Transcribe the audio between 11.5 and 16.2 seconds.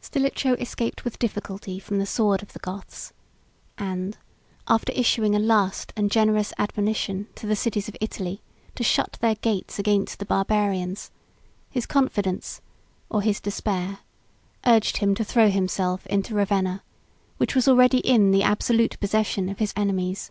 his confidence, or his despair, urged him to throw himself